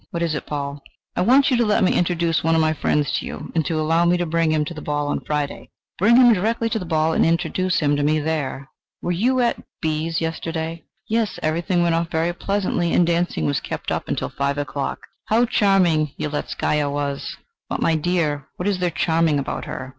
[0.09, 0.81] "What is it, Paul?"
[1.15, 3.79] "I want you to let me introduce one of my friends to you, and to
[3.79, 6.87] allow me to bring him to the ball on Friday." "Bring him direct to the
[6.87, 8.67] ball and introduce him to me there.
[9.03, 13.59] Were you at B 's yesterday?" "Yes; everything went off very pleasantly, and dancing was
[13.59, 14.97] kept up until five o'clock.
[15.25, 17.37] How charming Yeletzkaya was!"
[17.69, 19.89] "But, my dear, what is there charming about her?